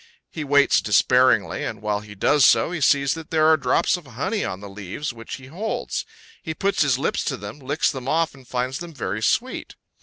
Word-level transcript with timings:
He 0.31 0.43
waits 0.43 0.81
despairingly, 0.81 1.63
and 1.63 1.79
while 1.79 1.99
he 1.99 2.15
does 2.15 2.43
so, 2.43 2.71
he 2.71 2.81
sees 2.81 3.13
that 3.13 3.29
there 3.29 3.45
are 3.45 3.55
drops 3.55 3.97
of 3.97 4.07
honey 4.07 4.43
on 4.43 4.59
the 4.59 4.67
leaves 4.67 5.13
which 5.13 5.35
he 5.35 5.45
holds; 5.45 6.07
he 6.41 6.55
puts 6.55 6.81
his 6.81 6.97
lips 6.97 7.23
to 7.25 7.37
them, 7.37 7.59
licks 7.59 7.91
them 7.91 8.07
off, 8.07 8.33
and 8.33 8.47
finds 8.47 8.79
them 8.79 8.95
very 8.95 9.21
sweet. 9.21 9.75